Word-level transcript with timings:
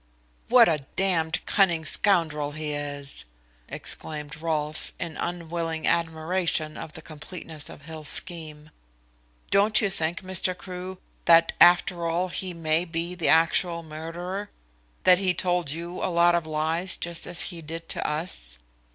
"What 0.49 0.67
a 0.67 0.79
damned 0.95 1.45
cunning 1.45 1.85
scoundrel 1.85 2.53
he 2.53 2.73
is," 2.73 3.25
exclaimed 3.69 4.41
Rolfe, 4.41 4.91
in 4.99 5.15
unwilling 5.15 5.85
admiration 5.85 6.75
of 6.75 6.93
the 6.93 7.03
completeness 7.03 7.69
of 7.69 7.83
Hill's 7.83 8.07
scheme. 8.07 8.71
"Don't 9.51 9.79
you 9.79 9.91
think, 9.91 10.23
Mr. 10.23 10.57
Crewe, 10.57 10.97
that, 11.25 11.51
after 11.61 12.07
all, 12.07 12.29
he 12.29 12.51
may 12.51 12.83
be 12.83 13.13
the 13.13 13.29
actual 13.29 13.83
murderer 13.83 14.49
that 15.03 15.19
he 15.19 15.35
told 15.35 15.69
you 15.69 16.03
a 16.03 16.09
lot 16.09 16.33
of 16.33 16.47
lies 16.47 16.97
just 16.97 17.27
as 17.27 17.39
he 17.53 17.61
did 17.61 17.87
to 17.89 18.03
us? 18.07 18.57